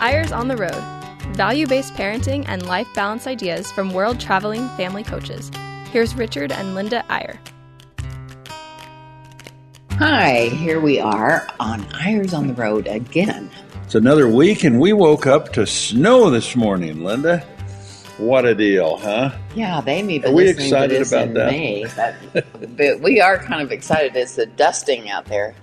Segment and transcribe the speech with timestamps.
[0.00, 0.96] Eyres on the Road
[1.34, 5.50] value based parenting and life balance ideas from world traveling family coaches.
[5.90, 7.38] Here's Richard and Linda Eyre.
[9.92, 13.50] Hi, here we are on Eyres on the Road again.
[13.84, 17.46] It's another week, and we woke up to snow this morning, Linda.
[18.18, 19.36] What a deal, huh?
[19.54, 21.50] Yeah, they may be Are we excited to this about in that?
[21.50, 24.16] May, but, but we are kind of excited.
[24.16, 25.54] It's the dusting out there,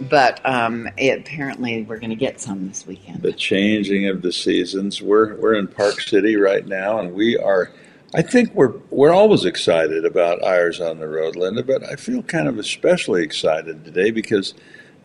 [0.00, 3.22] but um, it, apparently we're going to get some this weekend.
[3.22, 5.02] The changing of the seasons.
[5.02, 7.70] We're we're in Park City right now, and we are.
[8.14, 12.22] I think we're we're always excited about Eyres on the Road, Linda, but I feel
[12.22, 14.54] kind of especially excited today because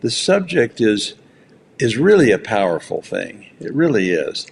[0.00, 1.14] the subject is
[1.78, 3.46] is really a powerful thing.
[3.60, 4.46] It really is.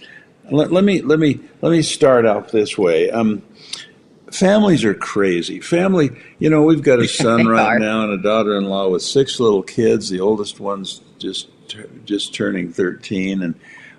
[0.51, 3.11] Let, let me let me let me start out this way.
[3.11, 3.43] Um,
[4.33, 5.61] families are crazy.
[5.61, 7.79] Family, you know, we've got a son right are.
[7.79, 10.09] now and a daughter-in-law with six little kids.
[10.09, 11.49] The oldest one's just
[12.05, 13.55] just turning 13 and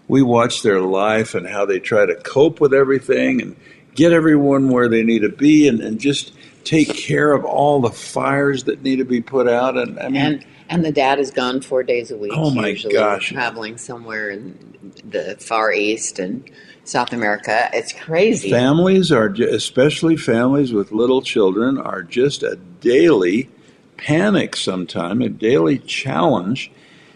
[0.07, 3.55] we watch their life and how they try to cope with everything and
[3.95, 6.33] get everyone where they need to be and, and just
[6.65, 10.15] take care of all the fires that need to be put out and I mean
[10.21, 12.31] and and the dad is gone four days a week.
[12.33, 13.29] Oh, my usually, gosh.
[13.29, 16.49] traveling somewhere in the Far East and
[16.83, 17.69] South America.
[17.73, 18.49] It's crazy.
[18.49, 23.49] Families are, especially families with little children, are just a daily
[23.97, 26.71] panic sometime, a daily challenge.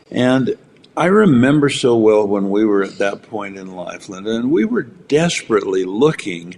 [0.09, 0.55] And
[0.95, 4.65] I remember so well when we were at that point in life, Linda, and we
[4.65, 6.55] were desperately looking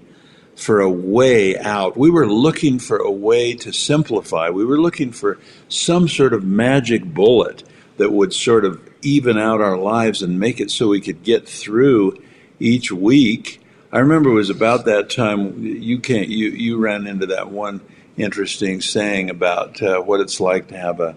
[0.56, 1.98] for a way out.
[1.98, 4.50] We were looking for a way to simplify.
[4.50, 7.64] We were looking for some sort of magic bullet
[7.98, 11.48] that would sort of even out our lives and make it so we could get
[11.48, 12.22] through
[12.60, 13.62] each week.
[13.92, 17.82] I remember it was about that time you can't you you ran into that one
[18.18, 21.16] interesting saying about uh, what it's like to have a,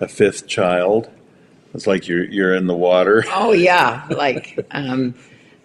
[0.00, 1.10] a fifth child.
[1.74, 3.24] It's like you're you're in the water.
[3.32, 5.14] Oh yeah, like um,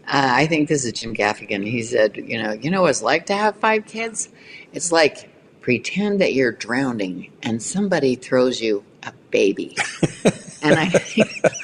[0.08, 1.64] uh, I think this is Jim Gaffigan.
[1.64, 4.30] He said, you know, you know what it's like to have five kids.
[4.74, 5.30] It's like
[5.62, 9.78] pretend that you're drowning and somebody throws you a baby.
[10.62, 10.92] and I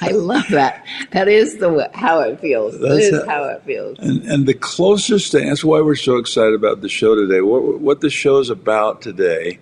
[0.00, 0.84] I love that.
[1.12, 2.78] That is the how it feels.
[2.78, 3.98] That is how it feels.
[3.98, 7.40] And, and the closest thing, that's why we're so excited about the show today.
[7.40, 9.58] What, what the show is about today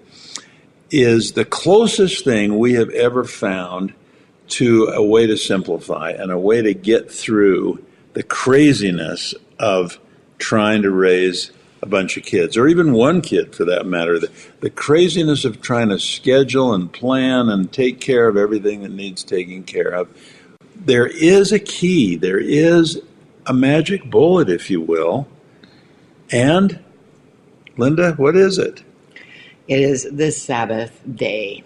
[0.91, 3.95] is the closest thing we have ever found
[4.47, 9.99] to a way to simplify and a way to get through the craziness of
[10.39, 11.51] trying to raise
[11.85, 14.19] a bunch of kids, or even one kid for that matter.
[14.19, 14.31] The,
[14.61, 19.23] the craziness of trying to schedule and plan and take care of everything that needs
[19.23, 20.09] taking care of.
[20.75, 23.01] There is a key, there is
[23.47, 25.29] a magic bullet, if you will.
[26.33, 26.83] And,
[27.77, 28.83] Linda, what is it?
[29.69, 31.65] It is the Sabbath day.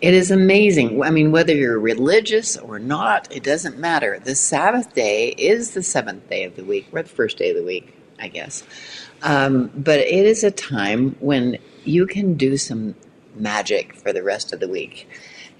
[0.00, 1.02] It is amazing.
[1.02, 4.18] I mean, whether you're religious or not, it doesn't matter.
[4.18, 7.56] The Sabbath day is the seventh day of the week, or the first day of
[7.56, 8.64] the week, I guess.
[9.24, 12.94] Um, but it is a time when you can do some
[13.34, 15.08] magic for the rest of the week.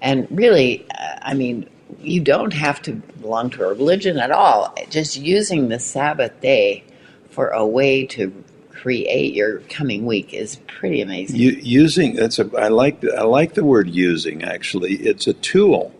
[0.01, 1.67] And really, uh, I mean,
[1.99, 4.73] you don't have to belong to a religion at all.
[4.89, 6.83] Just using the Sabbath day
[7.31, 8.31] for a way to
[8.71, 11.39] create your coming week is pretty amazing.
[11.39, 14.93] U- using that's a I like I like the word using actually.
[14.97, 15.91] It's a tool.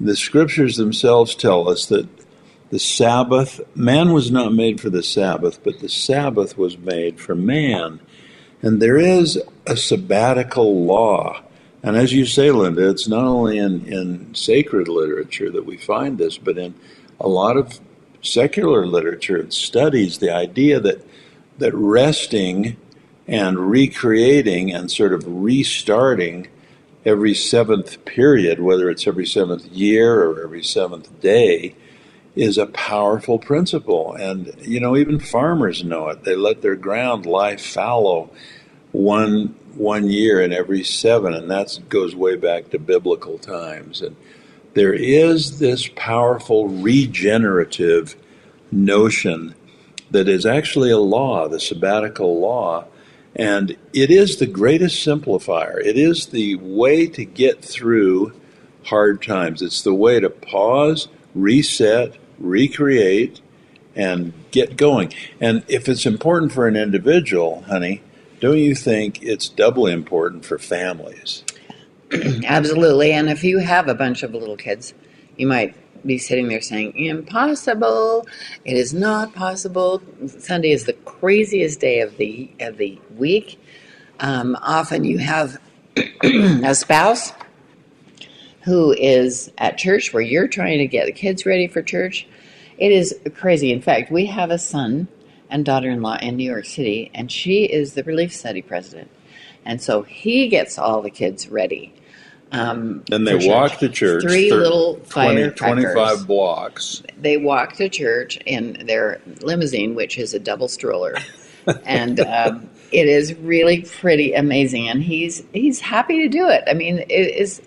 [0.00, 2.08] The scriptures themselves tell us that
[2.74, 7.36] the Sabbath man was not made for the Sabbath, but the Sabbath was made for
[7.36, 8.00] man.
[8.62, 11.40] And there is a sabbatical law.
[11.84, 16.18] And as you say, Linda, it's not only in, in sacred literature that we find
[16.18, 16.74] this, but in
[17.20, 17.78] a lot of
[18.22, 21.06] secular literature, it studies the idea that
[21.58, 22.76] that resting
[23.28, 26.48] and recreating and sort of restarting
[27.06, 31.76] every seventh period, whether it's every seventh year or every seventh day,
[32.36, 34.12] is a powerful principle.
[34.14, 36.24] And, you know, even farmers know it.
[36.24, 38.30] They let their ground lie fallow
[38.92, 44.00] one one year in every seven, and that goes way back to biblical times.
[44.00, 44.16] And
[44.74, 48.16] there is this powerful regenerative
[48.70, 49.54] notion
[50.10, 52.84] that is actually a law, the sabbatical law,
[53.34, 55.84] and it is the greatest simplifier.
[55.84, 58.32] It is the way to get through
[58.84, 59.60] hard times.
[59.60, 63.40] It's the way to pause, reset, recreate,
[63.96, 65.12] and get going.
[65.40, 68.02] And if it's important for an individual, honey,
[68.40, 71.44] don't you think it's doubly important for families?
[72.44, 73.12] Absolutely.
[73.12, 74.94] And if you have a bunch of little kids,
[75.36, 75.74] you might
[76.06, 78.26] be sitting there saying, Impossible.
[78.64, 80.02] It is not possible.
[80.26, 83.58] Sunday is the craziest day of the of the week.
[84.20, 85.60] Um, often you have
[86.22, 87.32] a spouse
[88.64, 92.26] who is at church where you're trying to get the kids ready for church
[92.78, 93.70] It is crazy.
[93.72, 95.06] In fact, we have a son
[95.50, 99.08] and daughter-in-law in New York City, and she is the Relief Society president,
[99.64, 101.94] and so he gets all the kids ready.
[102.50, 104.22] Um, And they walk to church.
[104.22, 105.92] Three thir- little 20, firecrackers.
[105.94, 107.02] 25 blocks.
[107.20, 111.14] They walk to church in their limousine, which is a double stroller,
[111.84, 114.88] and um, it is really pretty amazing.
[114.88, 116.64] And he's he's happy to do it.
[116.66, 117.60] I mean, it is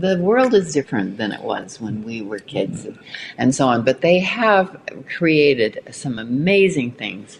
[0.00, 2.98] the world is different than it was when we were kids, and,
[3.38, 3.84] and so on.
[3.84, 4.78] But they have
[5.16, 7.38] created some amazing things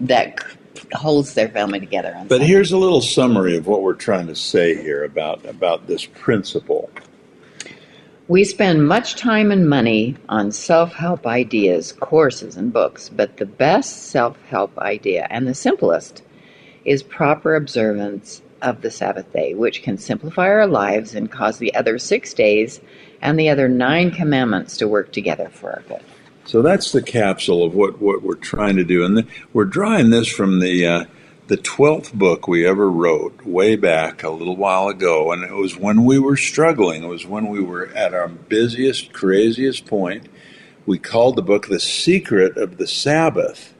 [0.00, 0.40] that
[0.74, 2.14] c- holds their family together.
[2.16, 2.46] On But Sunday.
[2.46, 6.90] here's a little summary of what we're trying to say here about, about this principle.
[8.28, 13.46] We spend much time and money on self help ideas, courses, and books, but the
[13.46, 16.22] best self help idea and the simplest
[16.84, 21.74] is proper observance of the Sabbath day, which can simplify our lives and cause the
[21.74, 22.80] other six days
[23.20, 26.02] and the other nine commandments to work together for our good.
[26.44, 29.04] So that's the capsule of what, what we're trying to do.
[29.04, 31.04] And the, we're drawing this from the, uh,
[31.46, 35.32] the 12th book we ever wrote way back a little while ago.
[35.32, 39.12] And it was when we were struggling, it was when we were at our busiest,
[39.12, 40.28] craziest point.
[40.84, 43.72] We called the book The Secret of the Sabbath.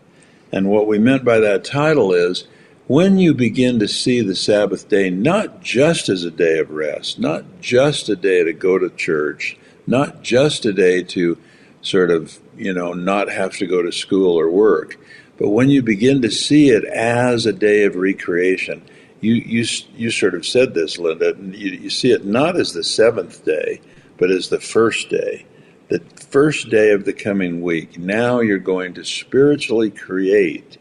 [0.52, 2.46] And what we meant by that title is
[2.92, 7.18] when you begin to see the Sabbath day not just as a day of rest,
[7.18, 9.56] not just a day to go to church,
[9.86, 11.38] not just a day to
[11.80, 14.98] sort of, you know, not have to go to school or work,
[15.38, 18.82] but when you begin to see it as a day of recreation,
[19.22, 19.64] you you
[19.96, 21.34] you sort of said this, Linda.
[21.40, 23.80] You, you see it not as the seventh day,
[24.18, 25.46] but as the first day,
[25.88, 27.98] the first day of the coming week.
[27.98, 30.76] Now you're going to spiritually create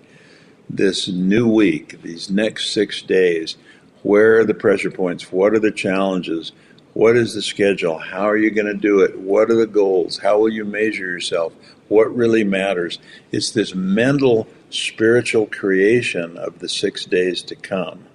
[0.75, 3.57] this new week, these next six days.
[4.03, 5.31] Where are the pressure points?
[5.31, 6.51] What are the challenges?
[6.93, 7.97] What is the schedule?
[7.97, 9.19] How are you going to do it?
[9.19, 10.17] What are the goals?
[10.17, 11.53] How will you measure yourself?
[11.87, 12.99] What really matters?
[13.31, 18.05] It's this mental, spiritual creation of the six days to come.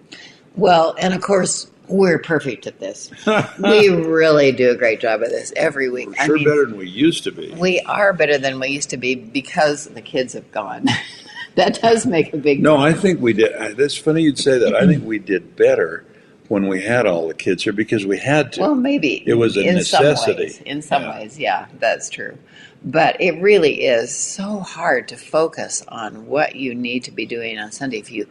[0.56, 3.10] Well, and of course, we're perfect at this.
[3.58, 6.08] we really do a great job of this every week.
[6.08, 7.50] We're sure better than we used to be.
[7.52, 10.86] We are better than we used to be because the kids have gone.
[11.56, 13.54] that does make a big No, I think we did.
[13.56, 14.74] I- That's funny you'd say that.
[14.74, 16.04] I think we did better
[16.48, 18.60] when we had all the kids here because we had to.
[18.62, 20.48] Well, maybe It was a in necessity.
[20.50, 21.18] Some ways, in some Yeah.
[21.18, 22.38] ways, yeah, that's true.
[22.84, 27.58] But it really is so hard to focus on what you need to be doing
[27.58, 28.26] on Sunday if you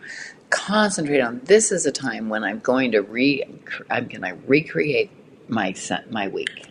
[0.49, 3.43] concentrate on this is a time when I'm going to re
[3.89, 5.09] I'm going to recreate
[5.49, 5.75] my
[6.09, 6.64] my week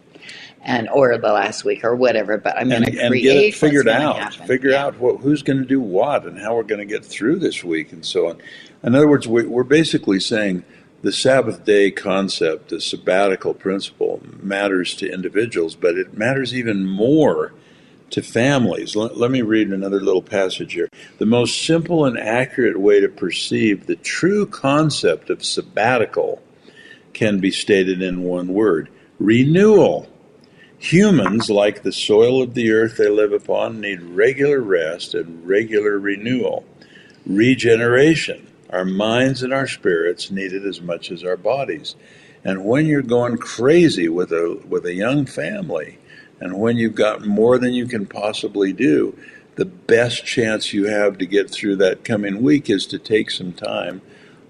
[0.64, 2.38] and or the last week or whatever.
[2.38, 4.16] But I'm going and, to and create get it figured out.
[4.19, 4.46] happen.
[4.46, 4.87] Figure Yeah.
[4.87, 7.62] out what, who's going to do what and how we're going to get through this
[7.62, 8.40] week and so on.
[8.82, 10.64] In other words, we, we're basically saying
[11.02, 17.52] the Sabbath day concept, the sabbatical principle, matters to individuals, but it matters even more
[18.11, 18.96] to families.
[18.96, 20.88] Let, let me read another little passage here.
[21.19, 26.43] The most simple and accurate way to perceive the true concept of sabbatical
[27.12, 28.88] can be stated in one word
[29.19, 30.08] renewal.
[30.84, 35.98] Humans, like the soil of the earth they live upon, need regular rest and regular
[35.98, 36.66] renewal.
[37.25, 38.46] Regeneration.
[38.69, 41.96] Our minds and our spirits need it as much as our bodies.
[42.44, 45.96] And when you're going crazy with a with a young family,
[46.38, 49.18] and when you've got more than you can possibly do,
[49.54, 53.54] the best chance you have to get through that coming week is to take some
[53.54, 54.02] time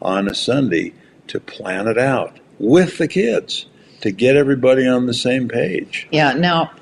[0.02, 0.94] on a Sunday
[1.28, 3.66] to plan it out with the kids
[4.00, 6.08] to get everybody on the same page.
[6.10, 6.32] Yeah.
[6.32, 6.72] Now,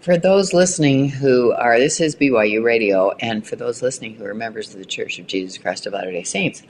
[0.00, 4.34] for those listening who are, this is BYU Radio, and for those listening who are
[4.34, 6.62] members of the Church of Jesus Christ of Latter day Saints,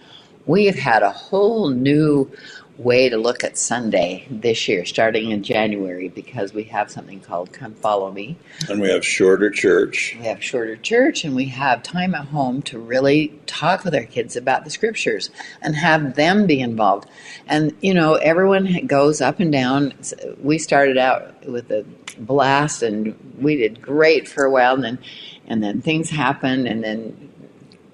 [0.46, 2.30] we have had a whole new
[2.76, 7.52] way to look at Sunday this year, starting in January, because we have something called
[7.52, 8.36] Come Follow Me.
[8.68, 10.16] And we have shorter church.
[10.18, 14.04] We have shorter church and we have time at home to really talk with our
[14.04, 17.08] kids about the scriptures and have them be involved.
[17.46, 19.92] And, you know, everyone goes up and down.
[20.42, 21.84] We started out with a
[22.18, 24.98] blast and we did great for a while and then,
[25.46, 27.30] and then things happen and then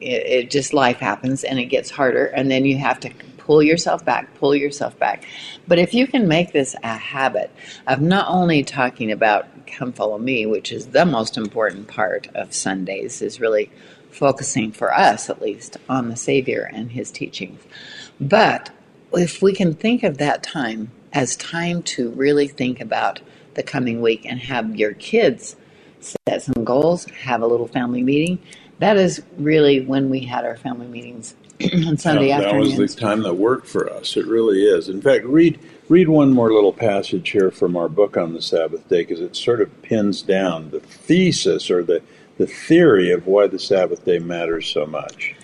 [0.00, 3.11] it, it just life happens and it gets harder and then you have to
[3.47, 5.25] pull yourself back, pull yourself back.
[5.69, 7.50] But if you can make this a habit
[7.87, 12.53] of not only talking about come follow me, which is the most important part of
[12.53, 13.71] Sundays, is really
[14.11, 17.62] focusing for us at least on the Savior and his teachings.
[18.21, 18.71] But
[19.12, 23.21] if we can think of that time as time to really think about
[23.55, 25.57] the coming week and have your kids
[26.00, 28.38] set some goals, have a little family meeting,
[28.79, 32.88] that is really when we had our family meetings on Sunday that, that was the
[32.88, 34.16] time that worked for us.
[34.16, 34.88] It really is.
[34.88, 35.58] In fact, read
[35.88, 39.36] read one more little passage here from our book on the Sabbath day because it
[39.36, 42.02] sort of pins down the thesis or the
[42.38, 45.34] the theory of why the Sabbath day matters so much.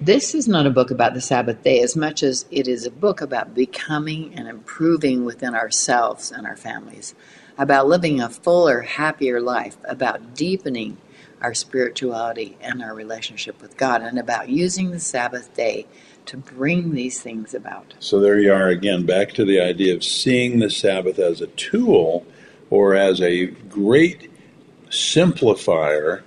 [0.00, 2.90] This is not a book about the Sabbath day as much as it is a
[2.90, 7.14] book about becoming and improving within ourselves and our families,
[7.56, 10.98] about living a fuller, happier life, about deepening
[11.40, 15.86] our spirituality and our relationship with God, and about using the Sabbath day
[16.26, 17.94] to bring these things about.
[18.00, 21.46] So there you are again, back to the idea of seeing the Sabbath as a
[21.48, 22.26] tool
[22.70, 24.30] or as a great
[24.90, 26.22] simplifier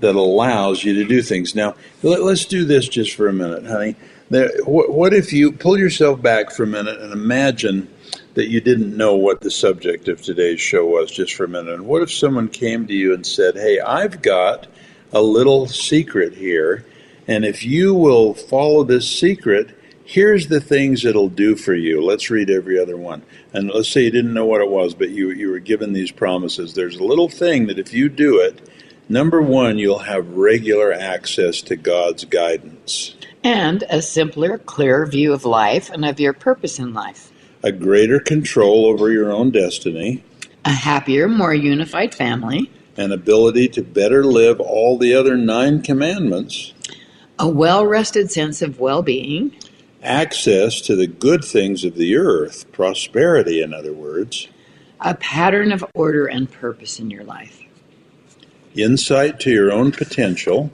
[0.00, 1.54] that allows you to do things.
[1.54, 3.96] Now, let, us do this just for a minute, honey.
[4.28, 7.88] There, what, what if you pull yourself back for a minute and imagine
[8.36, 11.74] that you didn't know what the subject of today's show was just for a minute?
[11.74, 14.66] And what if someone came to you and said, Hey, I've got
[15.12, 16.84] a little secret here,
[17.26, 19.70] and if you will follow this secret,
[20.04, 22.04] here's the things it'll do for you.
[22.04, 23.22] Let's read every other one.
[23.54, 26.12] And let's say you didn't know what it was, but you, you were given these
[26.12, 26.74] promises.
[26.74, 28.68] There's a little thing that if you do it,
[29.08, 35.46] number one, you'll have regular access to God's guidance, And a simpler, clearer view of
[35.46, 37.32] life and of your purpose in life.
[37.66, 40.22] A greater control over your own destiny,
[40.64, 42.70] A happier, more unified family.
[42.96, 46.72] an ability to better live all the other nine commandments,
[47.40, 49.50] A well rested sense of well being.
[50.00, 54.46] access to the good things of the earth, prosperity, in other words,
[55.00, 57.60] A pattern of order and purpose in your life.
[58.76, 60.70] insight to your own potential,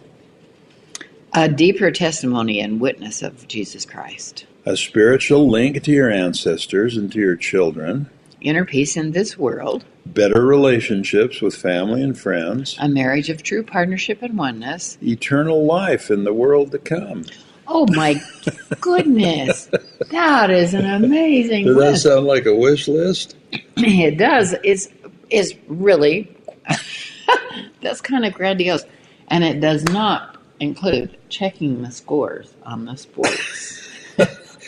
[1.33, 4.45] A deeper testimony and witness of Jesus Christ.
[4.64, 8.09] A spiritual link to your ancestors and to your children,
[8.40, 9.85] Inner peace in this world.
[10.04, 14.99] better relationships with family and friends, A marriage of true partnership and oneness.
[15.02, 17.25] eternal life in the world to come.
[17.69, 18.21] Oh my
[18.81, 19.71] goodness.
[20.11, 22.02] That is an amazing Does that list.
[22.02, 23.37] sound like a wish list?
[23.76, 24.54] It does.
[24.64, 24.88] It's
[25.31, 26.35] is really
[27.81, 28.85] that's kind of grandiose.
[29.28, 33.88] And it does not include checking the scores on the sports.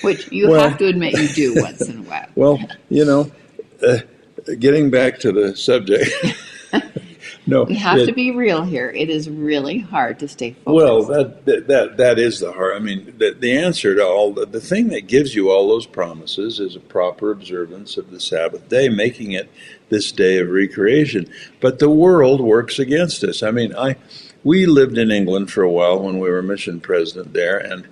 [0.04, 2.26] Which you Well- have to admit you do once in a while.
[2.34, 2.58] Well,
[2.88, 3.30] you know,
[3.86, 3.98] uh,
[4.58, 6.10] getting back to the subject.
[7.46, 8.90] no, We have it- to be real here.
[8.90, 10.66] It is really hard to stay focused.
[10.66, 12.76] Well, that, that that is the heart.
[12.76, 15.86] I mean, the, the answer to all the, the thing that gives you all those
[15.86, 19.50] promises is a proper observance of the Sabbath day, making it
[19.90, 21.28] this day of recreation.
[21.60, 23.42] But the world works against us.
[23.42, 23.96] I mean, I
[24.42, 27.86] we lived in England for a while when we were mission president there, and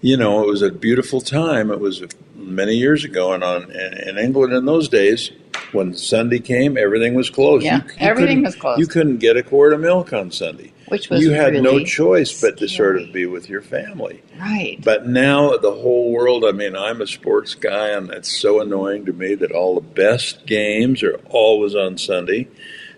[0.00, 1.70] you know, it was a beautiful time.
[1.70, 2.02] It was
[2.34, 5.30] many years ago, and on in, in England in those days,
[5.72, 7.64] when Sunday came, everything was closed.
[7.64, 8.80] Yeah, everything couldn't- was closed.
[8.80, 10.72] You couldn't get a quart of milk on Sunday.
[10.88, 14.22] Which was you had no really choice but to sort of be with your family.
[14.40, 14.76] right.
[14.82, 19.06] But now the whole world, I mean, I'm a sports guy, and it's so annoying
[19.06, 22.48] to me that all the best games are always on Sunday.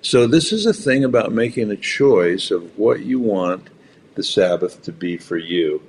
[0.00, 3.68] So this is a thing about making a choice of what you want
[4.14, 5.82] the Sabbath to be for you.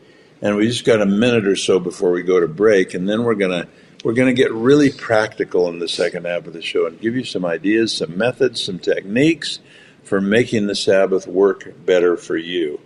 [0.44, 3.24] And we just got a minute or so before we go to break, and then
[3.24, 3.66] we're gonna
[4.04, 7.24] we're gonna get really practical in the second half of the show and give you
[7.24, 9.60] some ideas, some methods, some techniques
[10.04, 12.82] for making the Sabbath work better for you.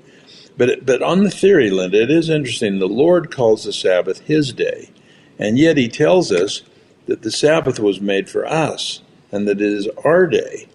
[0.56, 2.78] But but on the theory, Linda, it is interesting.
[2.78, 4.92] The Lord calls the Sabbath His day,
[5.40, 6.62] and yet He tells us
[7.08, 10.68] that the Sabbath was made for us, and that it is our day.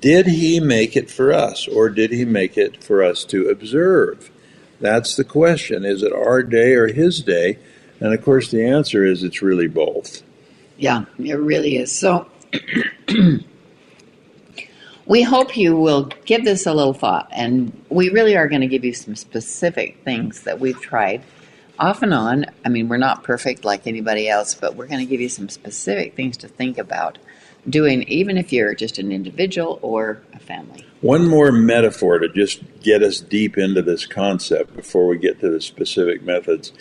[0.00, 4.30] Did He make it for us, or did He make it for us to observe?
[4.84, 5.86] That's the question.
[5.86, 7.58] Is it our day or His day?
[8.00, 10.22] And of course, the answer is it's really both.
[10.76, 11.90] Yeah, it really is.
[11.90, 12.28] So
[15.06, 18.66] we hope you will give this a little thought, and we really are going to
[18.66, 21.22] give you some specific things that we've tried
[21.78, 22.44] off and on.
[22.62, 25.48] I mean, we're not perfect like anybody else, but we're going to give you some
[25.48, 27.16] specific things to think about
[27.68, 30.84] doing, even if you're just an individual or a family.
[31.00, 35.50] One more metaphor to just get us deep into this concept before we get to
[35.50, 36.72] the specific methods.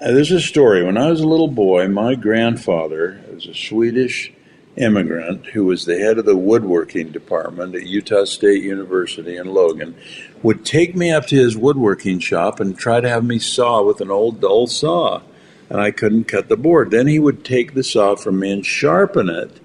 [0.00, 0.82] Uh, there's a story.
[0.82, 4.32] When I was a little boy, my grandfather was a Swedish
[4.76, 9.94] immigrant who was the head of the woodworking department at Utah State University in Logan,
[10.42, 14.00] would take me up to his woodworking shop and try to have me saw with
[14.00, 15.20] an old dull saw.
[15.68, 16.90] And I couldn't cut the board.
[16.90, 19.60] Then he would take the saw from me and sharpen it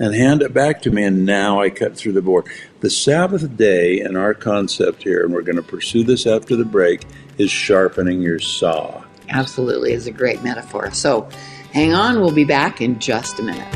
[0.00, 2.46] and hand it back to me, and now I cut through the board.
[2.80, 6.64] The Sabbath day in our concept here, and we're going to pursue this after the
[6.64, 7.02] break,
[7.36, 9.04] is sharpening your saw.
[9.28, 10.90] Absolutely is a great metaphor.
[10.92, 11.28] So
[11.72, 13.74] hang on, we'll be back in just a minute.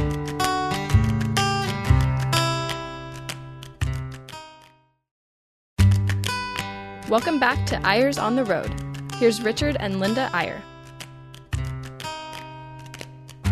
[7.10, 8.72] Welcome back to Eyres on the Road.
[9.18, 10.62] Here's Richard and Linda Eyre.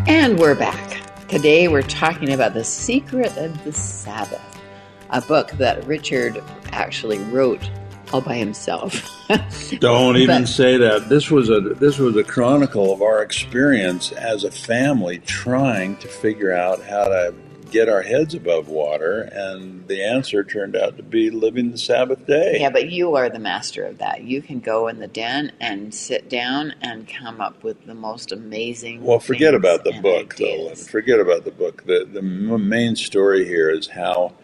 [0.09, 1.02] And we're back.
[1.33, 4.61] Today we're talking about The Secret of the Sabbath,
[5.09, 7.71] a book that Richard actually wrote
[8.13, 9.11] all by himself.
[9.81, 11.09] Don't even But- say that.
[11.09, 16.07] This was a this was a chronicle of our experience as a family trying to
[16.07, 17.35] figure out how to
[17.73, 22.27] get our heads above water, and the answer turned out to be living the Sabbath
[22.27, 22.59] day.
[22.61, 24.23] yeah, but you are the master of that.
[24.23, 28.31] You can go in the den and sit down and come up with the most
[28.31, 29.03] amazing.
[29.03, 30.45] Well, forget about the book, though.
[30.45, 30.81] ideas.
[30.81, 30.89] Lynn.
[30.89, 31.85] Forget about the book.
[31.87, 34.35] The the m- main story here is how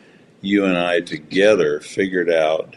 [0.41, 2.77] you and I together figured out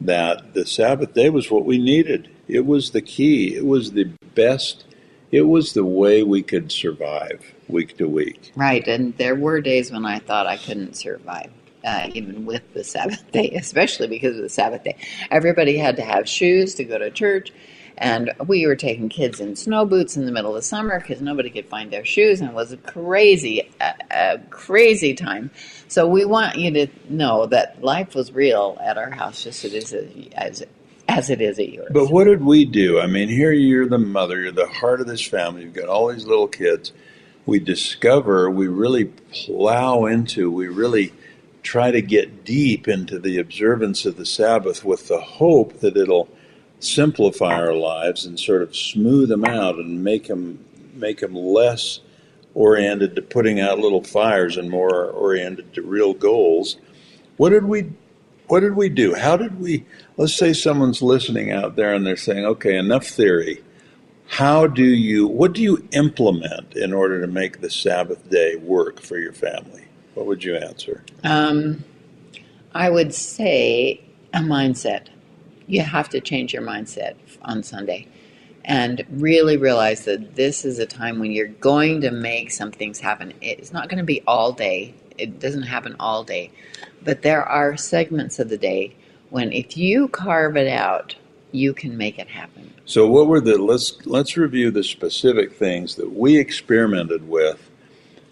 [0.00, 2.30] that the Sabbath day was what we needed.
[2.48, 3.54] It was the key.
[3.54, 4.04] It was the
[4.34, 4.84] best.
[5.32, 8.52] It was the way we could survive week to week.
[8.56, 11.50] Right, and there were days when I thought I couldn't survive,
[11.84, 14.96] uh, even with the Sabbath day, especially because of the Sabbath day.
[15.30, 17.52] Everybody had to have shoes to go to church,
[17.96, 21.50] and we were taking kids in snow boots in the middle of summer because nobody
[21.50, 25.52] could find their shoes, and it was a crazy, a, a crazy time.
[25.86, 29.92] So we want you to know that life was real at our house, just as
[29.92, 30.64] it is as
[31.10, 31.90] as it is at yours.
[31.90, 33.00] But what did we do?
[33.00, 36.08] I mean, here you're the mother, you're the heart of this family, you've got all
[36.08, 36.92] these little kids.
[37.46, 41.12] We discover, we really plow into, we really
[41.62, 46.28] try to get deep into the observance of the Sabbath with the hope that it'll
[46.78, 50.64] simplify our lives and sort of smooth them out and make them
[50.94, 52.00] make them less
[52.54, 56.76] oriented to putting out little fires and more oriented to real goals.
[57.36, 57.90] What did we
[58.46, 59.14] what did we do?
[59.14, 59.84] How did we
[60.20, 63.62] let's say someone's listening out there and they're saying, "Okay, enough theory.
[64.26, 69.00] How do you what do you implement in order to make the Sabbath day work
[69.00, 69.84] for your family?"
[70.14, 71.04] What would you answer?
[71.24, 71.84] Um,
[72.74, 74.02] I would say
[74.34, 75.06] a mindset.
[75.66, 78.06] You have to change your mindset on Sunday
[78.66, 83.00] and really realize that this is a time when you're going to make some things
[83.00, 83.32] happen.
[83.40, 86.50] It's not going to be all day, it doesn't happen all day,
[87.02, 88.94] but there are segments of the day
[89.30, 91.14] when if you carve it out,
[91.52, 92.72] you can make it happen.
[92.84, 97.68] So what were the let's let's review the specific things that we experimented with.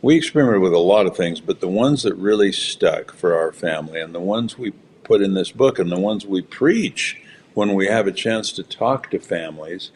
[0.01, 3.51] We experimented with a lot of things, but the ones that really stuck for our
[3.51, 7.21] family and the ones we put in this book and the ones we preach
[7.55, 9.91] when we have a chance to talk to families,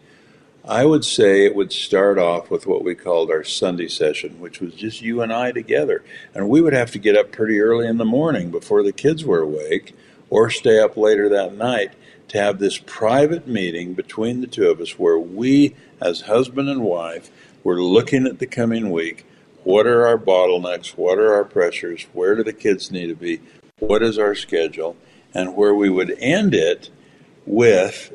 [0.65, 4.61] I would say it would start off with what we called our Sunday session, which
[4.61, 6.03] was just you and I together.
[6.35, 9.25] And we would have to get up pretty early in the morning before the kids
[9.25, 9.95] were awake
[10.33, 11.93] or stay up later that night
[12.27, 16.83] to have this private meeting between the two of us where we, as husband and
[16.83, 17.31] wife,
[17.63, 19.27] were looking at the coming week.
[19.63, 20.97] What are our bottlenecks?
[20.97, 22.07] What are our pressures?
[22.15, 23.43] Where do the kids need to be?
[23.79, 24.97] What is our schedule?
[25.35, 26.89] And where we would end it
[27.45, 28.15] with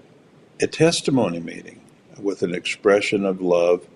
[0.60, 1.82] a testimony meeting
[2.17, 3.88] with an expression of love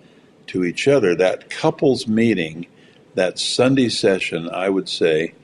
[0.46, 1.16] to each other.
[1.16, 2.68] That couples meeting,
[3.16, 5.34] that Sunday session, I would say,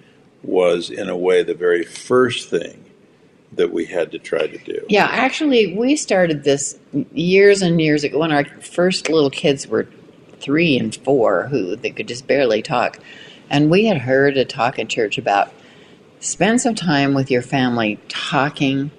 [0.42, 2.84] was in a way the very first thing
[3.52, 4.84] that we had to try to do.
[4.88, 6.78] Yeah, actually, we started this
[7.12, 9.88] years and years ago when our first little kids were
[10.40, 12.98] three and four, who they could just barely talk.
[13.50, 15.52] And we had heard a talk in church about
[16.20, 18.90] spend some time with your family talking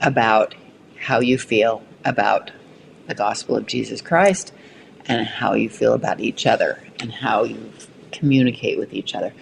[0.00, 0.54] about
[0.98, 2.50] how you feel about
[3.06, 4.52] the gospel of Jesus Christ
[5.06, 7.72] and how you feel about each other and how you
[8.12, 9.32] communicate with each other.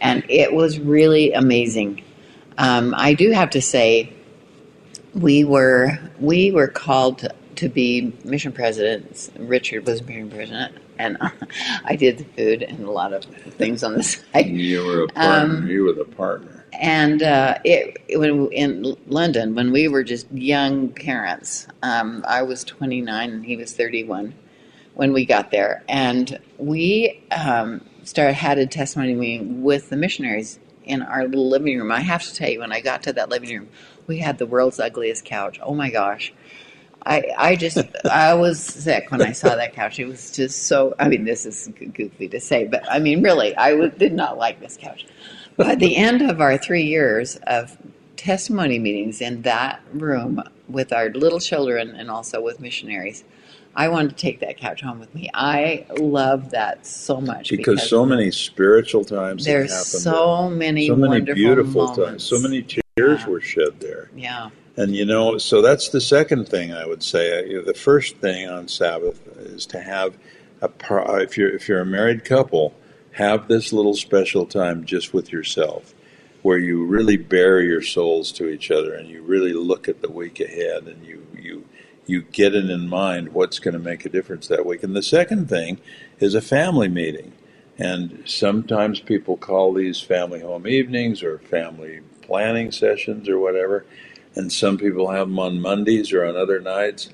[0.00, 2.02] And it was really amazing.
[2.58, 4.12] Um, I do have to say,
[5.14, 9.30] we were we were called to, to be mission presidents.
[9.38, 11.16] Richard was mission president, and
[11.84, 14.46] I did the food and a lot of things on the side.
[14.46, 15.56] You were a partner.
[15.56, 16.64] Um, you were the partner.
[16.74, 22.42] And uh, it, it- when in London, when we were just young parents, um, I
[22.42, 24.34] was 29 and he was 31
[24.94, 30.58] when we got there, and we um, started had a testimony meeting with the missionaries
[30.84, 31.90] in our little living room.
[31.90, 33.68] I have to tell you, when I got to that living room,
[34.06, 35.58] we had the world's ugliest couch.
[35.62, 36.32] Oh my gosh.
[37.04, 37.78] I, I just
[38.10, 39.98] I was sick when I saw that couch.
[39.98, 40.94] It was just so.
[40.98, 44.38] I mean, this is goofy to say, but I mean, really, I w- did not
[44.38, 45.06] like this couch.
[45.56, 47.76] By the end of our three years of
[48.16, 53.24] testimony meetings in that room with our little children and also with missionaries,
[53.76, 55.28] I wanted to take that couch home with me.
[55.34, 60.86] I love that so much Because so many spiritual times have there's happened so many
[60.88, 61.98] so many wonderful beautiful times.
[61.98, 62.24] moments.
[62.24, 62.82] So many tears
[63.20, 63.28] Yeah.
[63.28, 64.10] were shed there.
[64.16, 64.48] yeah.
[64.78, 67.46] And you know, so that's the second thing I would say.
[67.48, 70.16] You know, The first thing on Sabbath is to have
[70.62, 70.70] a
[71.22, 72.74] if you're if you're a married couple,
[73.12, 75.94] have this little special time just with yourself,
[76.42, 80.10] where you really bare your souls to each other and you really look at the
[80.10, 81.64] week ahead and you you
[82.06, 84.82] you get it in mind what's going to make a difference that week.
[84.82, 85.78] And the second thing
[86.18, 87.32] is a family meeting.
[87.78, 93.84] And sometimes people call these family home evenings or family planning sessions or whatever.
[94.34, 97.10] And some people have them on Mondays or on other nights.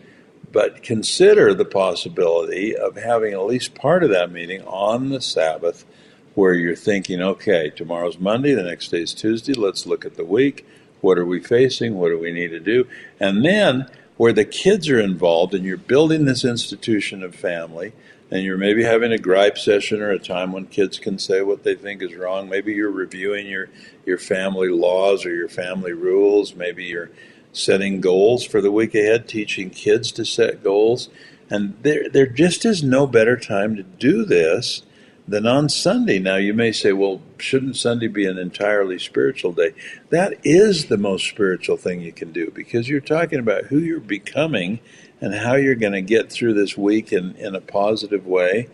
[0.53, 5.87] But consider the possibility of having at least part of that meeting on the Sabbath
[6.35, 10.25] where you're thinking, okay, tomorrow's Monday, the next day is Tuesday, let's look at the
[10.25, 10.67] week.
[11.01, 11.97] What are we facing?
[11.97, 12.87] What do we need to do?
[13.19, 17.93] And then where the kids are involved and you're building this institution of family
[18.31, 21.65] and you're maybe having a gripe session or a time when kids can say what
[21.65, 22.49] they think is wrong.
[22.49, 23.69] Maybe you're reviewing your,
[24.07, 26.55] your family laws or your family rules.
[26.55, 27.11] Maybe you're
[27.53, 31.11] setting goals for the week ahead, teaching kids to set goals.
[31.51, 34.83] And there, there just is no better time to do this
[35.27, 36.19] than on Sunday.
[36.19, 39.73] Now, you may say, well, shouldn't Sunday be an entirely spiritual day?
[40.11, 44.01] That is the most spiritual thing you can do because you're talking about who you're
[44.01, 44.81] becoming
[45.21, 48.69] and how you're going to get through this week in, in a positive way.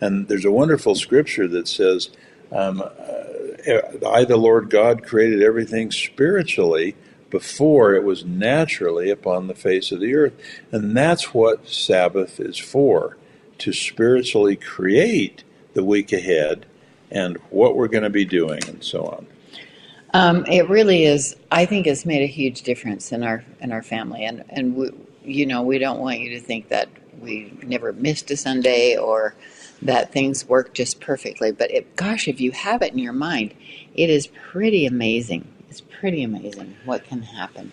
[0.00, 2.10] And there's a wonderful scripture that says,
[2.52, 6.94] um, uh, I, the Lord God, created everything spiritually
[7.30, 10.34] before it was naturally upon the face of the earth.
[10.70, 13.16] And that's what Sabbath is for
[13.58, 15.42] to spiritually create
[15.74, 16.66] the week ahead
[17.10, 19.26] and what we're going to be doing and so on.
[20.14, 21.36] Um, it really is.
[21.50, 24.90] I think it's made a huge difference in our in our family, and and we,
[25.24, 26.88] you know we don't want you to think that
[27.20, 29.34] we never missed a Sunday or
[29.82, 31.50] that things work just perfectly.
[31.50, 33.54] But it, gosh, if you have it in your mind,
[33.94, 35.48] it is pretty amazing.
[35.68, 37.72] It's pretty amazing what can happen.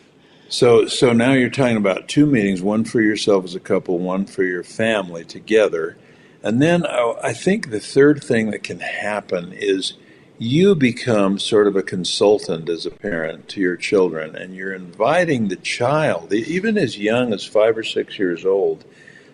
[0.50, 4.26] So, so now you're talking about two meetings: one for yourself as a couple, one
[4.26, 5.96] for your family together.
[6.44, 9.94] And then uh, I think the third thing that can happen is
[10.40, 15.48] you become sort of a consultant as a parent to your children, and you're inviting
[15.48, 18.84] the child, even as young as five or six years old,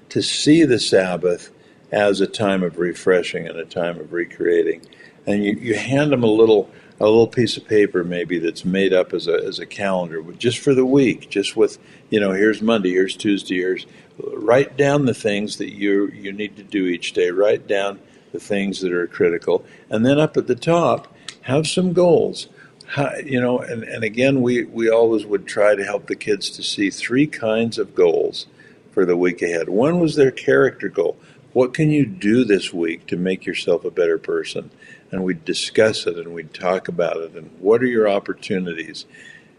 [0.10, 1.50] to see the Sabbath
[1.94, 4.82] as a time of refreshing and a time of recreating.
[5.26, 8.92] And you, you hand them a little a little piece of paper maybe that's made
[8.92, 11.78] up as a as a calendar just for the week, just with
[12.10, 13.86] you know here's Monday, here's Tuesday, here's
[14.20, 17.32] write down the things that you you need to do each day.
[17.32, 18.00] Write down
[18.32, 22.48] the things that are critical, and then up at the top, have some goals.
[22.88, 26.50] How, you know, and, and again, we, we always would try to help the kids
[26.52, 28.48] to see three kinds of goals
[28.92, 29.68] for the week ahead.
[29.68, 31.18] One was their character goal.
[31.52, 34.72] What can you do this week to make yourself a better person?
[35.12, 37.34] And we'd discuss it and we'd talk about it.
[37.34, 39.06] And what are your opportunities?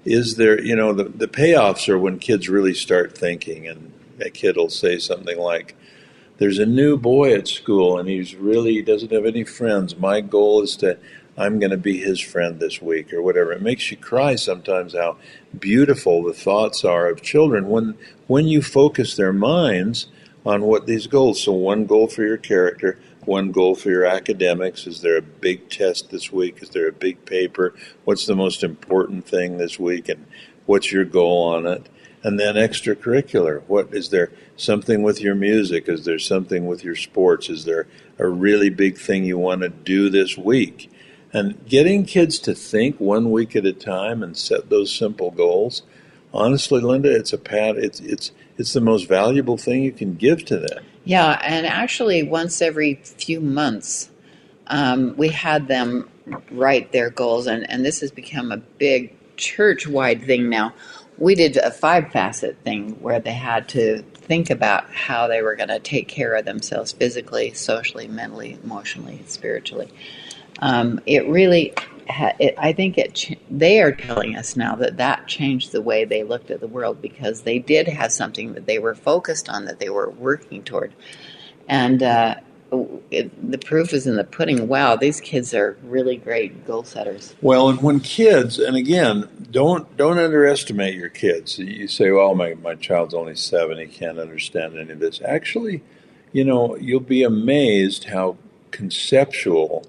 [0.04, 4.30] Is there, you know, the, the payoffs are when kids really start thinking and a
[4.30, 5.74] kid will say something like,
[6.38, 9.96] "There's a new boy at school, and he's really he doesn't have any friends.
[9.96, 10.98] My goal is to."
[11.38, 13.52] I'm going to be his friend this week, or whatever.
[13.52, 15.18] It makes you cry sometimes how
[15.56, 17.94] beautiful the thoughts are of children when
[18.26, 20.08] when you focus their minds
[20.44, 21.40] on what these goals.
[21.40, 24.86] So one goal for your character, one goal for your academics.
[24.86, 26.60] Is there a big test this week?
[26.60, 27.72] Is there a big paper?
[28.04, 30.26] What's the most important thing this week, and
[30.66, 31.88] what's your goal on it?
[32.22, 33.62] And then extracurricular.
[33.66, 35.88] What is there something with your music?
[35.88, 37.48] Is there something with your sports?
[37.48, 37.86] Is there
[38.18, 40.90] a really big thing you want to do this week?
[41.32, 45.82] And getting kids to think one week at a time and set those simple goals.
[46.32, 47.76] Honestly, Linda, it's a pat.
[47.76, 50.84] It's it's it's the most valuable thing you can give to them.
[51.04, 54.10] Yeah, and actually, once every few months,
[54.66, 56.10] um, we had them
[56.50, 60.74] write their goals, and and this has become a big church-wide thing now
[61.18, 65.56] we did a five facet thing where they had to think about how they were
[65.56, 69.88] going to take care of themselves physically, socially, mentally, emotionally, spiritually.
[70.60, 71.74] Um, it really,
[72.08, 73.38] it, I think it.
[73.50, 77.02] They are telling us now that that changed the way they looked at the world
[77.02, 80.92] because they did have something that they were focused on that they were working toward,
[81.68, 82.36] and uh,
[83.10, 84.68] it, the proof is in the pudding.
[84.68, 87.34] Wow, these kids are really great goal setters.
[87.40, 91.58] Well, and when kids, and again, don't don't underestimate your kids.
[91.58, 95.82] You say, "Well, my my child's only seven; he can't understand any of this." Actually,
[96.32, 98.36] you know, you'll be amazed how
[98.70, 99.86] conceptual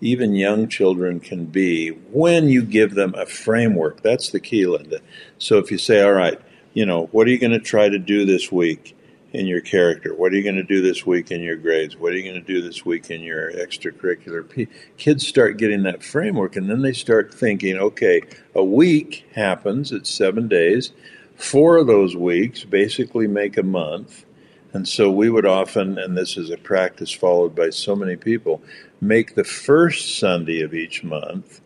[0.00, 4.02] even young children can be when you give them a framework.
[4.02, 5.00] That's the key, Linda.
[5.38, 6.38] So if you say, "All right,
[6.74, 8.96] you know, what are you going to try to do this week?"
[9.32, 10.14] In your character?
[10.14, 11.96] What are you going to do this week in your grades?
[11.96, 14.48] What are you going to do this week in your extracurricular?
[14.48, 18.22] P- Kids start getting that framework and then they start thinking, okay,
[18.54, 20.92] a week happens, it's seven days.
[21.36, 24.24] Four of those weeks basically make a month.
[24.72, 28.62] And so we would often, and this is a practice followed by so many people,
[29.00, 31.60] make the first Sunday of each month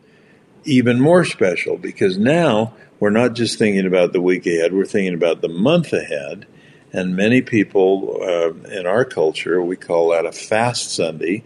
[0.65, 5.15] even more special because now we're not just thinking about the week ahead, we're thinking
[5.15, 6.47] about the month ahead
[6.95, 11.43] And many people uh, in our culture, we call that a fast Sunday.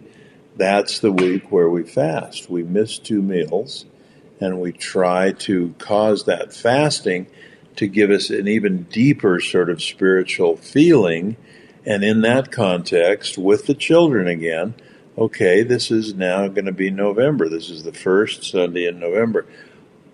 [0.55, 2.51] That's the week where we fast.
[2.51, 3.85] We miss two meals
[4.39, 7.25] and we try to cause that fasting
[7.77, 11.35] to give us an even deeper sort of spiritual feeling.
[11.83, 14.75] And in that context, with the children again,
[15.17, 17.49] okay, this is now going to be November.
[17.49, 19.47] This is the first Sunday in November.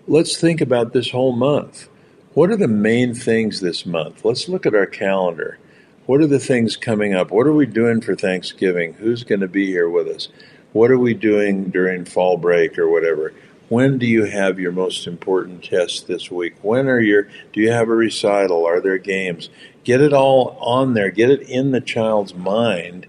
[0.08, 1.90] Let's think about this whole month.
[2.36, 4.22] What are the main things this month?
[4.22, 5.56] Let's look at our calendar.
[6.04, 7.30] What are the things coming up?
[7.30, 8.92] What are we doing for Thanksgiving?
[8.92, 10.28] Who's going to be here with us?
[10.74, 13.32] What are we doing during fall break or whatever?
[13.70, 16.56] When do you have your most important tests this week?
[16.60, 17.22] When are your
[17.54, 18.66] do you have a recital?
[18.66, 19.48] Are there games?
[19.82, 21.10] Get it all on there.
[21.10, 23.06] Get it in the child's mind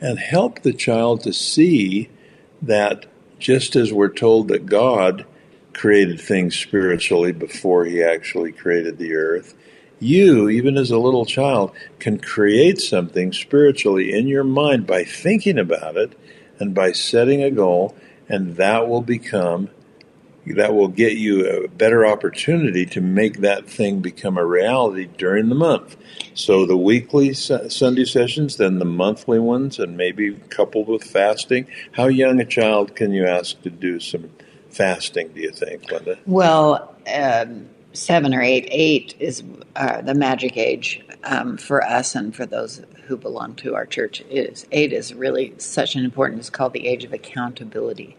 [0.00, 2.08] and help the child to see
[2.62, 3.04] that
[3.38, 5.26] just as we're told that God
[5.80, 9.54] created things spiritually before he actually created the earth,
[9.98, 15.58] you, even as a little child, can create something spiritually in your mind by thinking
[15.58, 16.12] about it
[16.58, 17.96] and by setting a goal,
[18.28, 19.70] and that will become
[20.46, 25.48] that will get you a better opportunity to make that thing become a reality during
[25.48, 25.96] the month.
[26.34, 31.68] So the weekly Sunday sessions, then the monthly ones, and maybe coupled with fasting.
[31.92, 34.30] How young a child can you ask to do some
[34.70, 35.28] fasting?
[35.28, 36.18] Do you think, Linda?
[36.26, 38.68] Well, um, seven or eight.
[38.70, 39.42] Eight is
[39.76, 44.22] uh, the magic age um, for us and for those who belong to our church.
[44.30, 46.40] Is eight is really such an important.
[46.40, 48.16] It's called the age of accountability.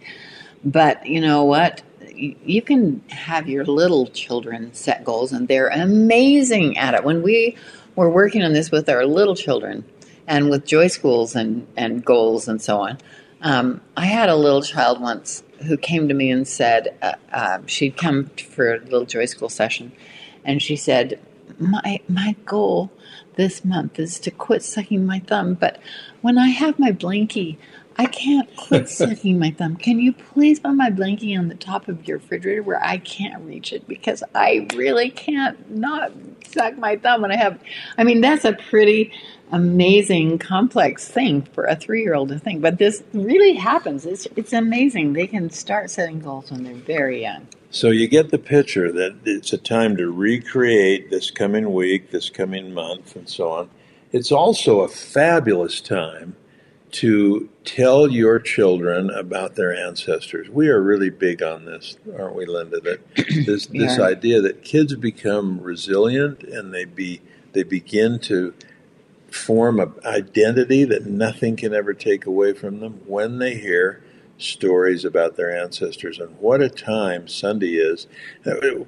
[0.63, 1.81] But you know what?
[2.21, 7.03] you can have your little children set goals, and they're amazing at it.
[7.03, 7.55] When we
[7.95, 9.83] were working on this with our little children
[10.27, 12.97] and with joy schools and, and goals and so on,
[13.41, 17.59] um, I had a little child once who came to me and said uh, uh,
[17.65, 19.91] she'd come for a little joy school session,
[20.43, 21.19] and she said,
[21.59, 22.91] "My my goal
[23.35, 25.79] this month is to quit sucking my thumb, but
[26.21, 27.57] when I have my blankie."
[27.97, 29.75] I can't quit sucking my thumb.
[29.75, 33.43] Can you please put my blankie on the top of your refrigerator where I can't
[33.43, 36.13] reach it because I really can't not
[36.51, 37.59] suck my thumb when I have.
[37.97, 39.11] I mean, that's a pretty
[39.51, 44.05] amazing, complex thing for a three-year-old to think, but this really happens.
[44.05, 45.13] It's it's amazing.
[45.13, 47.47] They can start setting goals when they're very young.
[47.69, 52.29] So you get the picture that it's a time to recreate this coming week, this
[52.29, 53.69] coming month, and so on.
[54.11, 56.35] It's also a fabulous time
[56.91, 60.49] to tell your children about their ancestors.
[60.49, 62.81] We are really big on this, aren't we, Linda?
[62.81, 63.87] That this yeah.
[63.87, 67.21] this idea that kids become resilient and they be
[67.53, 68.53] they begin to
[69.31, 74.03] form an identity that nothing can ever take away from them when they hear
[74.37, 78.07] stories about their ancestors and what a time Sunday is.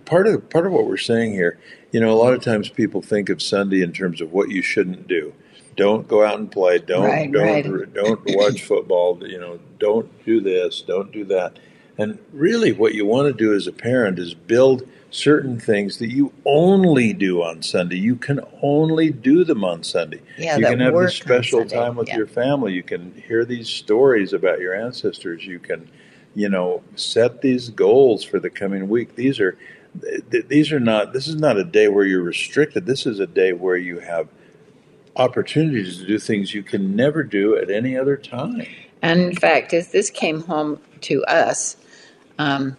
[0.05, 1.59] Part of part of what we're saying here,
[1.91, 4.61] you know, a lot of times people think of Sunday in terms of what you
[4.61, 5.33] shouldn't do
[5.75, 6.79] don't go out and play.
[6.79, 7.93] Don't right, don't right.
[7.93, 9.19] don't watch football.
[9.27, 10.81] You know, don't do this.
[10.81, 11.57] Don't do that.
[11.97, 16.09] And really, what you want to do as a parent is build certain things that
[16.09, 17.97] you only do on Sunday.
[17.97, 20.21] You can only do them on Sunday.
[20.37, 22.17] Yeah, you can have this special time with yeah.
[22.17, 22.73] your family.
[22.73, 25.45] You can hear these stories about your ancestors.
[25.45, 25.87] You can,
[26.33, 29.15] you know, set these goals for the coming week.
[29.15, 29.57] These are
[30.47, 31.13] these are not.
[31.13, 32.87] This is not a day where you're restricted.
[32.87, 34.27] This is a day where you have
[35.15, 38.65] opportunities to do things you can never do at any other time.
[39.03, 41.77] And in fact, as this came home to us,
[42.39, 42.77] um,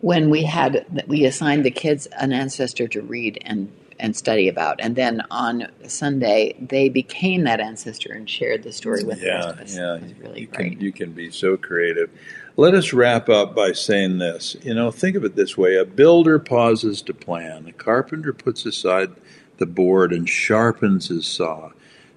[0.00, 4.78] when we had we assigned the kids an ancestor to read and and study about,
[4.80, 9.62] and then on Sunday they became that ancestor and shared the story with yeah, the
[9.62, 9.76] us.
[9.76, 10.72] Yeah, it was really you great.
[10.72, 12.10] Can, you can be so creative.
[12.56, 14.56] Let us wrap up by saying this.
[14.62, 18.64] You know, think of it this way: a builder pauses to plan, a carpenter puts
[18.66, 19.10] aside
[19.58, 21.70] the board and sharpens his saw.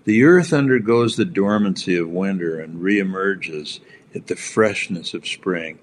[0.03, 3.79] The earth undergoes the dormancy of winter and reemerges
[4.15, 5.79] at the freshness of spring.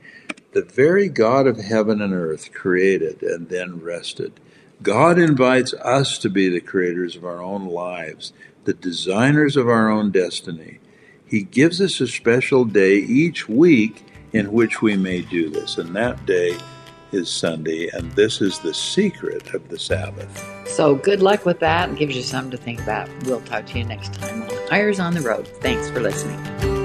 [0.58, 4.40] The very God of heaven and earth created and then rested.
[4.82, 8.32] God invites us to be the creators of our own lives,
[8.64, 10.80] the designers of our own destiny.
[11.24, 15.94] He gives us a special day each week in which we may do this, and
[15.94, 16.58] that day
[17.12, 20.44] is Sunday, and this is the secret of the Sabbath.
[20.66, 21.88] So good luck with that.
[21.88, 23.08] It gives you something to think about.
[23.26, 25.46] We'll talk to you next time on Eyres on the Road.
[25.60, 26.77] Thanks for listening.